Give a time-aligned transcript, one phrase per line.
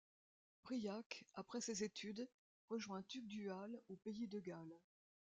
[0.63, 2.27] Briac, après ses études,
[2.69, 4.79] rejoint Tugdual au pays de Galles.